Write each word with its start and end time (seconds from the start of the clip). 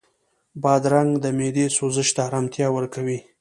بادرنګ 0.63 1.11
د 1.23 1.25
معدې 1.37 1.65
سوزش 1.77 2.09
ته 2.15 2.21
ارامتیا 2.27 2.67
ورکوي. 2.73 3.17